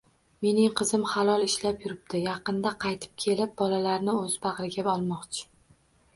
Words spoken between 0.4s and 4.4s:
Mening qizim halol ishlab yuribdi, yaqinda qaytib kelib bolalarini